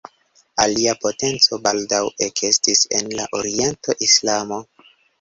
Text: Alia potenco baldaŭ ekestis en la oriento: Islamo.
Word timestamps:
Alia 0.63 0.95
potenco 1.03 1.59
baldaŭ 1.69 2.01
ekestis 2.31 2.83
en 3.01 3.15
la 3.21 3.31
oriento: 3.45 4.01
Islamo. 4.11 4.65